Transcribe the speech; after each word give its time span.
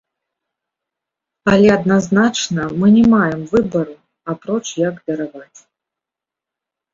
Але, 1.51 1.67
адназначна, 1.79 2.63
мы 2.79 2.87
не 2.95 3.03
маем 3.13 3.41
выбару, 3.53 3.95
апроч 4.35 4.61
як 4.87 4.95
дараваць. 5.13 5.59